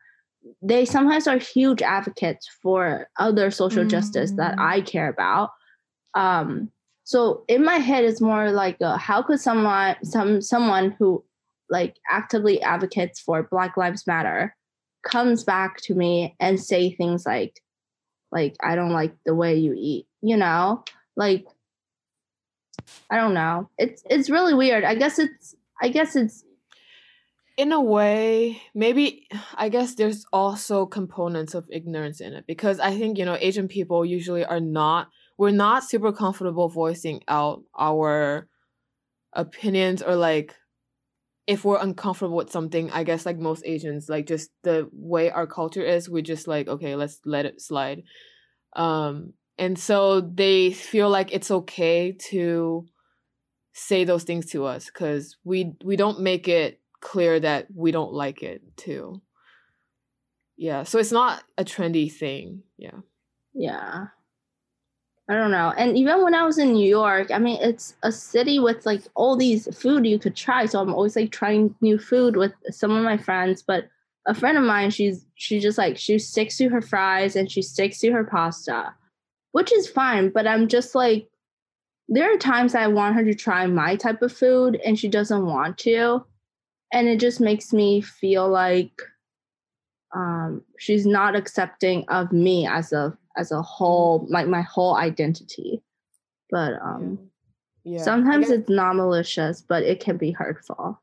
[0.61, 4.61] they sometimes are huge advocates for other social justice that Mm.
[4.61, 5.50] I care about.
[6.14, 6.70] Um,
[7.05, 11.24] so in my head, it's more like, uh how could someone some someone who
[11.70, 14.55] like actively advocates for Black Lives Matter
[15.05, 17.61] comes back to me and say things like
[18.31, 20.85] like I don't like the way you eat, you know?
[21.16, 21.46] Like
[23.11, 23.68] I don't know.
[23.78, 24.85] It's it's really weird.
[24.85, 26.44] I guess it's I guess it's
[27.62, 32.98] in a way, maybe I guess there's also components of ignorance in it because I
[32.98, 38.48] think, you know, Asian people usually are not we're not super comfortable voicing out our
[39.33, 40.57] opinions or like
[41.46, 45.46] if we're uncomfortable with something, I guess like most Asians, like just the way our
[45.46, 48.03] culture is, we just like, okay, let's let it slide.
[48.75, 52.87] Um and so they feel like it's okay to
[53.72, 58.15] say those things to us cuz we we don't make it clear that we don't
[58.15, 59.21] like it too.
[60.57, 62.62] Yeah, so it's not a trendy thing.
[62.79, 63.01] Yeah.
[63.53, 64.07] yeah.
[65.29, 65.73] I don't know.
[65.77, 69.03] And even when I was in New York, I mean it's a city with like
[69.15, 70.67] all these food you could try.
[70.67, 73.62] So I'm always like trying new food with some of my friends.
[73.62, 73.88] But
[74.27, 77.62] a friend of mine, she's she just like she sticks to her fries and she
[77.62, 78.95] sticks to her pasta,
[79.53, 80.31] which is fine.
[80.31, 81.29] But I'm just like
[82.09, 85.47] there are times I want her to try my type of food and she doesn't
[85.47, 86.25] want to.
[86.92, 89.00] And it just makes me feel like
[90.14, 95.83] um, she's not accepting of me as a as a whole, like my whole identity.
[96.50, 97.18] But um,
[97.85, 98.02] Yeah.
[98.02, 101.00] sometimes it's not malicious, but it can be hurtful.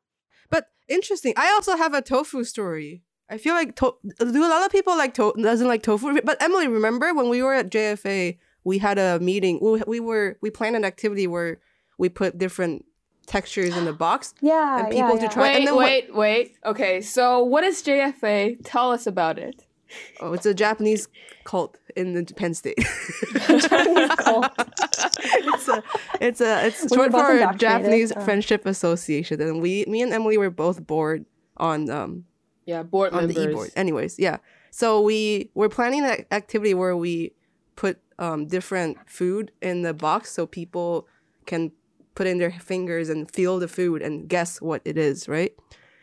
[0.51, 1.33] But interesting.
[1.37, 3.03] I also have a tofu story.
[3.31, 6.21] I feel like to- do a lot of people like to- doesn't like tofu.
[6.21, 9.57] But Emily, remember when we were at JFA, we had a meeting.
[9.59, 11.59] We, we were we planned an activity where
[11.97, 12.85] we put different
[13.29, 14.33] textures in the box.
[14.41, 15.29] Yeah, And people yeah, to yeah.
[15.29, 16.55] try- and Wait, what- wait, wait.
[16.65, 18.57] Okay, so what is JFA?
[18.63, 19.65] Tell us about it.
[20.19, 21.07] Oh, it's a Japanese
[21.45, 22.77] cult in the Penn State.
[23.47, 24.51] Japanese cult.
[24.57, 25.83] it's a
[26.21, 27.59] it's a it's Were you short for indoctrinated?
[27.59, 28.19] Japanese Oh.
[28.21, 31.25] Friendship Association, and we me and Emily were both board
[31.57, 32.25] on um
[32.65, 33.35] Yeah, board on members.
[33.35, 33.71] the e-board.
[33.75, 34.37] Anyways, yeah.
[34.71, 37.33] So we we're planning an activity where we
[37.75, 41.07] put um, different food in the box so people
[41.47, 41.71] can
[42.19, 45.53] put in their fingers and feel the food and guess what it is, right?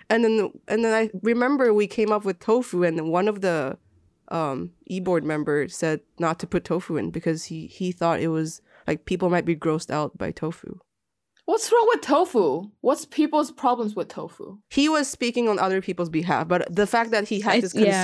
[0.09, 3.77] And then and then I remember we came up with tofu, and one of the
[4.29, 8.63] um, e-board members said not to put tofu in because he he thought it was
[8.87, 10.79] like people might be grossed out by tofu.
[11.45, 12.71] What's wrong with tofu?
[12.81, 14.57] What's people's problems with tofu?
[14.71, 17.75] He was speaking on other people's behalf, but the fact that he had I- this
[17.75, 18.03] yeah.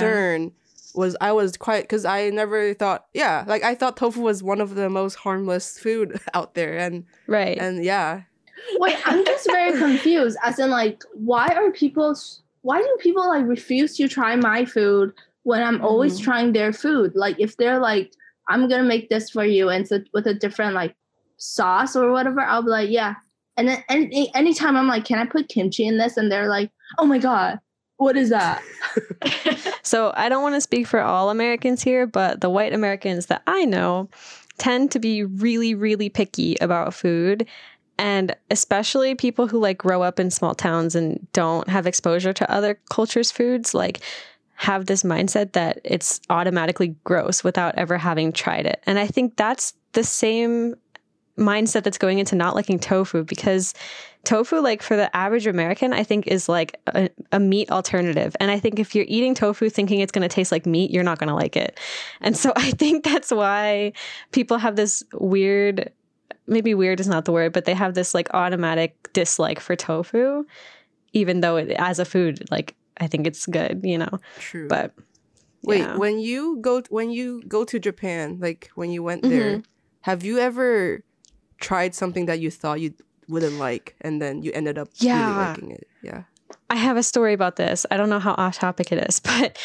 [0.93, 4.43] Concern was I was quite because I never thought yeah like I thought tofu was
[4.43, 7.57] one of the most harmless food out there and Right.
[7.57, 8.23] and yeah
[8.77, 10.37] Wait, I'm just very confused.
[10.41, 12.15] As in, like, why are people?
[12.61, 16.23] Why do people like refuse to try my food when I'm always Mhm.
[16.23, 17.11] trying their food?
[17.13, 18.13] Like, if they're like,
[18.47, 20.95] I'm gonna make this for you, and so with a different like
[21.37, 23.15] sauce or whatever, I'll be like, yeah.
[23.57, 26.15] And then any anytime I'm like, can I put kimchi in this?
[26.15, 27.59] And they're like, oh my god,
[28.03, 28.61] what is that?
[29.83, 33.43] So I don't want to speak for all Americans here, but the white Americans that
[33.45, 34.09] I know
[34.57, 37.45] tend to be really, really picky about food.
[37.97, 42.51] And especially people who like grow up in small towns and don't have exposure to
[42.51, 43.99] other cultures' foods, like
[44.55, 48.81] have this mindset that it's automatically gross without ever having tried it.
[48.85, 50.75] And I think that's the same
[51.37, 53.73] mindset that's going into not liking tofu because
[54.23, 58.35] tofu like for the average american i think is like a, a meat alternative.
[58.39, 61.03] And i think if you're eating tofu thinking it's going to taste like meat you're
[61.03, 61.79] not going to like it.
[62.21, 63.93] And so i think that's why
[64.31, 65.91] people have this weird
[66.45, 70.45] maybe weird is not the word but they have this like automatic dislike for tofu
[71.13, 74.19] even though it as a food like i think it's good you know?
[74.37, 74.67] True.
[74.67, 74.93] But
[75.63, 75.97] wait yeah.
[75.97, 79.61] when you go when you go to Japan like when you went there mm-hmm.
[80.01, 81.03] have you ever
[81.63, 82.93] tried something that you thought you
[83.27, 85.47] wouldn't like and then you ended up really Yeah.
[85.47, 86.23] liking it yeah
[86.69, 87.85] I have a story about this.
[87.91, 89.57] I don't know how off topic it is, but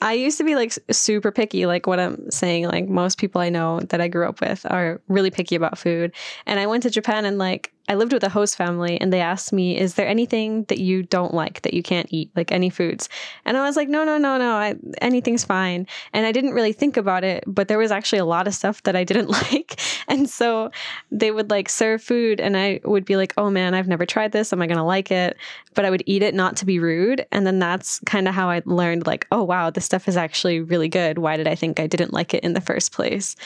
[0.00, 1.66] I used to be like super picky.
[1.66, 5.00] Like what I'm saying, like most people I know that I grew up with are
[5.08, 6.12] really picky about food.
[6.46, 9.20] And I went to Japan and like I lived with a host family and they
[9.20, 12.30] asked me, Is there anything that you don't like that you can't eat?
[12.34, 13.08] Like any foods?
[13.44, 14.54] And I was like, No, no, no, no.
[14.54, 15.86] I, anything's fine.
[16.12, 18.82] And I didn't really think about it, but there was actually a lot of stuff
[18.84, 19.80] that I didn't like.
[20.08, 20.70] And so
[21.10, 24.32] they would like serve food and I would be like, Oh man, I've never tried
[24.32, 24.52] this.
[24.52, 25.36] Am I going to like it?
[25.74, 27.26] but I would eat it not to be rude.
[27.30, 30.60] And then that's kind of how I learned, like, oh, wow, this stuff is actually
[30.60, 31.18] really good.
[31.18, 33.36] Why did I think I didn't like it in the first place?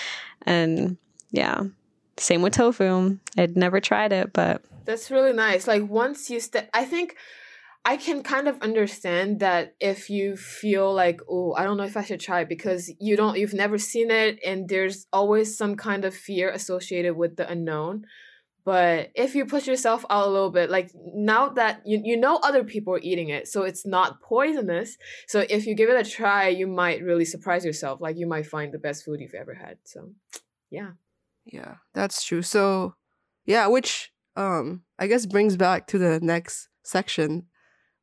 [0.42, 0.96] And
[1.32, 1.64] yeah,
[2.18, 3.18] same with tofu.
[3.36, 5.66] I'd never tried it, but That's really nice.
[5.66, 7.16] Like once you step, I think
[7.84, 11.96] I can kind of understand that if you feel like, oh, I don't know if
[11.96, 15.76] I should try it because you don't, you've never seen it, and there's always some
[15.76, 18.04] kind of fear associated with the unknown.
[18.64, 22.38] But if you push yourself out a little bit, like now that you you know
[22.42, 24.98] other people are eating it, so it's not poisonous.
[25.26, 28.02] So if you give it a try, you might really surprise yourself.
[28.02, 29.78] Like you might find the best food you've ever had.
[29.84, 30.10] So,
[30.70, 30.90] yeah.
[31.52, 32.42] Yeah, that's true.
[32.42, 32.94] So,
[33.46, 37.46] yeah, which um I guess brings back to the next section.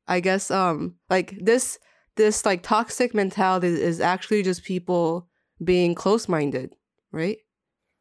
[0.08, 1.79] I guess um like this
[2.15, 5.27] this like toxic mentality is actually just people
[5.63, 6.73] being close-minded,
[7.12, 7.38] right?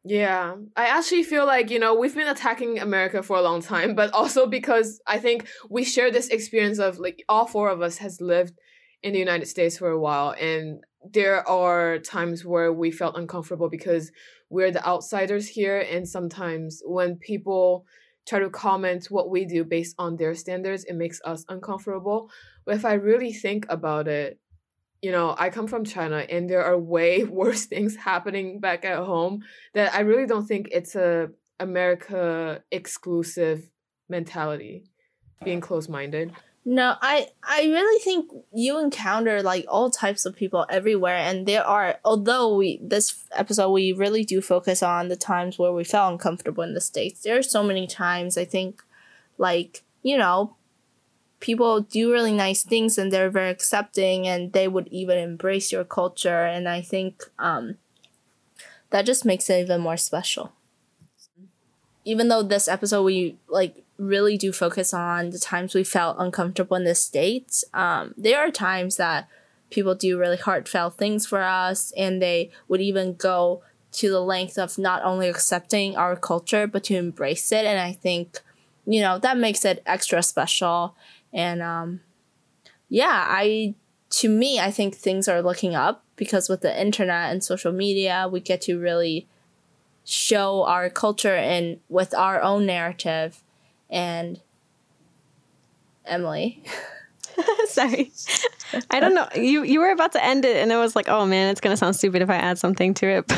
[0.07, 3.95] Yeah, I actually feel like, you know, we've been attacking America for a long time,
[3.95, 7.97] but also because I think we share this experience of like all four of us
[7.97, 8.53] has lived
[9.01, 13.69] in the United States for a while and there are times where we felt uncomfortable
[13.69, 14.11] because
[14.49, 17.85] we're the outsiders here and sometimes when people
[18.27, 22.29] try to comment what we do based on their standards, it makes us uncomfortable.
[22.65, 24.39] But if I really think about it,
[25.01, 28.97] you know, I come from China and there are way worse things happening back at
[28.97, 31.29] home that I really don't think it's a
[31.59, 33.69] America exclusive
[34.09, 34.85] mentality,
[35.43, 36.33] being close minded.
[36.67, 41.63] No, I I really think you encounter like all types of people everywhere, and there
[41.63, 41.99] are.
[42.03, 46.63] Although we this episode we really do focus on the times where we felt uncomfortable
[46.63, 47.21] in the states.
[47.21, 48.81] There are so many times I think,
[49.37, 50.55] like you know,
[51.39, 55.83] people do really nice things and they're very accepting, and they would even embrace your
[55.85, 57.77] culture, and I think um,
[58.89, 60.53] that just makes it even more special.
[62.05, 66.75] Even though this episode we like really do focus on the times we felt uncomfortable
[66.77, 67.63] in the states.
[67.73, 69.27] Um, there are times that
[69.69, 74.57] people do really heartfelt things for us and they would even go to the length
[74.57, 77.65] of not only accepting our culture but to embrace it.
[77.65, 78.41] And i think
[78.85, 80.95] you know that makes it extra special.
[81.33, 82.01] And um,
[82.89, 83.73] yeah i
[84.09, 88.29] to me i think things are looking up because with the internet and social media
[88.31, 89.27] we get to really
[90.03, 93.41] show our culture and with our own narrative
[93.89, 94.39] and
[96.05, 96.63] Emily.
[97.67, 98.11] sorry.
[98.89, 99.27] I don't know.
[99.35, 101.77] You you were about to end it, and it was like, oh man, it's gonna
[101.77, 103.25] sound stupid if I add something to it.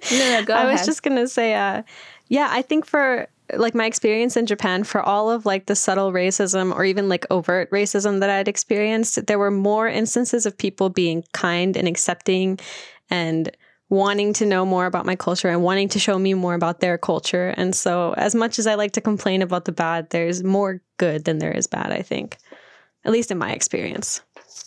[0.00, 1.82] But No, no, go I was just gonna say, uh,
[2.28, 6.12] yeah, I think for like my experience in Japan, for all of like the subtle
[6.12, 10.88] racism or even like overt racism that I'd experienced, there were more instances of people
[10.88, 12.58] being kind and accepting
[13.10, 13.50] and
[13.90, 16.96] wanting to know more about my culture and wanting to show me more about their
[16.96, 17.52] culture.
[17.56, 21.24] And so, as much as I like to complain about the bad, there's more good
[21.24, 22.38] than there is bad, I think,
[23.04, 24.22] at least in my experience.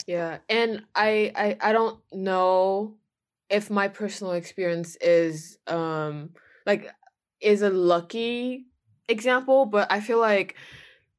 [0.05, 2.95] Yeah, and I I I don't know
[3.49, 6.31] if my personal experience is um
[6.65, 6.91] like
[7.39, 8.65] is a lucky
[9.07, 10.55] example, but I feel like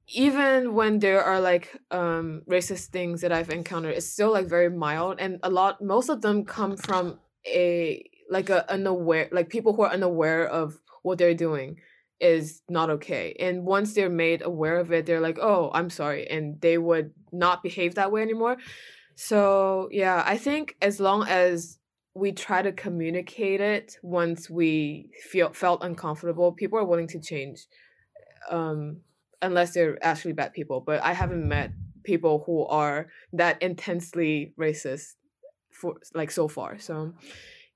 [0.09, 4.69] even when there are like um racist things that I've encountered, it's still like very
[4.69, 9.75] mild and a lot most of them come from a like a unaware like people
[9.75, 11.79] who are unaware of what they're doing
[12.21, 13.37] is not okay.
[13.39, 17.13] And once they're made aware of it, they're like, "Oh, I'm sorry," and they would
[17.33, 18.57] not behave that way anymore.
[19.17, 21.79] So, yeah, I think as long as
[22.15, 27.67] we try to communicate it once we feel felt uncomfortable, people are willing to change.
[28.51, 29.01] Um
[29.43, 31.71] unless they're actually bad people, but I haven't met
[32.03, 35.15] people who are that intensely racist
[35.75, 36.79] for like so far.
[36.79, 37.13] So,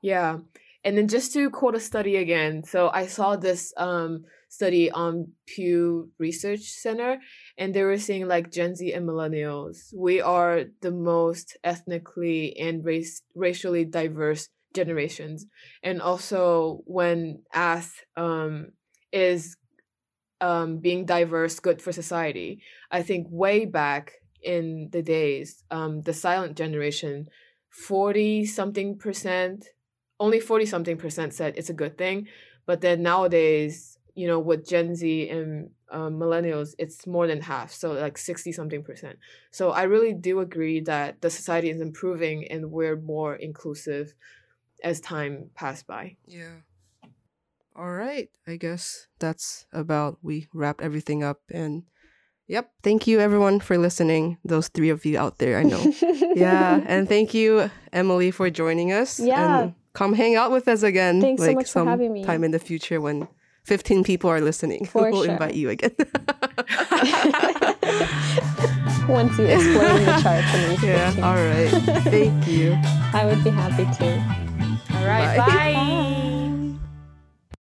[0.00, 0.38] yeah.
[0.84, 5.32] And then just to quote a study again, so I saw this um study on
[5.44, 7.18] Pew Research Center,
[7.58, 12.84] and they were saying like Gen Z and millennials, we are the most ethnically and
[12.84, 15.46] race racially diverse generations.
[15.82, 18.68] And also when asked um
[19.12, 19.56] is
[20.40, 26.14] um being diverse good for society, I think way back in the days, um the
[26.14, 27.26] silent generation,
[27.70, 29.66] 40 something percent
[30.20, 32.28] only 40 something percent said it's a good thing
[32.66, 37.72] but then nowadays you know with gen z and um, millennials it's more than half
[37.72, 39.18] so like 60 something percent
[39.50, 44.12] so i really do agree that the society is improving and we're more inclusive
[44.82, 46.60] as time passed by Yeah.
[47.74, 48.28] All right.
[48.46, 51.84] I guess that's about we wrapped everything up and
[52.48, 52.70] yep.
[52.82, 54.38] Thank you everyone for listening.
[54.44, 55.92] Those three of you out there, I know.
[56.34, 59.20] yeah, and thank you Emily for joining us.
[59.20, 59.60] Yeah.
[59.60, 61.20] And come hang out with us again.
[61.20, 62.24] Thanks so much for having me.
[62.24, 63.28] Time in the future when
[63.64, 64.86] 15 people are listening.
[64.86, 65.32] For we'll sure.
[65.32, 65.94] invite you again.
[69.08, 71.14] Once you explain the chart to me, yeah.
[71.22, 71.70] All right.
[72.04, 72.76] Thank you.
[73.14, 74.96] I would be happy to.
[74.98, 75.46] all right Bye.
[75.46, 76.04] bye.